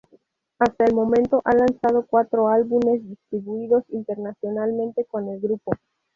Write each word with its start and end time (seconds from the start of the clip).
Hasta 0.57 0.85
el 0.85 0.95
momento, 0.95 1.43
ha 1.45 1.53
lanzado 1.53 2.07
cuatro 2.07 2.47
álbumes 2.49 3.07
distribuidos 3.07 3.83
internacionalmente 3.89 5.05
con 5.05 5.29
el 5.29 5.39
grupo. 5.39 5.73